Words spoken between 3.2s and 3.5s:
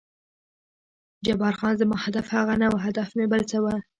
بل